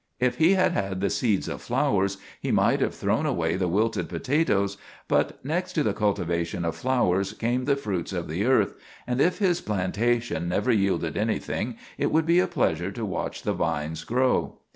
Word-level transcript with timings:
If 0.19 0.39
he 0.39 0.53
had 0.55 0.71
had 0.71 0.99
the 0.99 1.11
seeds 1.11 1.47
of 1.47 1.61
flowers, 1.61 2.17
he 2.39 2.51
might 2.51 2.79
have 2.81 2.95
thrown 2.95 3.27
away 3.27 3.55
the 3.55 3.67
wilted 3.67 4.09
potatoes; 4.09 4.77
but 5.07 5.39
next 5.45 5.73
to 5.73 5.83
the 5.83 5.93
cultivation 5.93 6.65
of 6.65 6.75
flowers 6.75 7.33
came 7.33 7.65
the 7.65 7.75
fruits 7.75 8.11
of 8.11 8.27
the 8.27 8.43
earth, 8.43 8.73
and 9.05 9.21
if 9.21 9.37
his 9.37 9.61
plantation 9.61 10.49
never 10.49 10.71
yielded 10.71 11.17
anything, 11.17 11.77
it 11.99 12.11
would 12.11 12.25
be 12.25 12.39
a 12.39 12.47
pleasure 12.47 12.89
to 12.91 13.05
watch 13.05 13.43
the 13.43 13.53
vines 13.53 14.03
grow. 14.03 14.57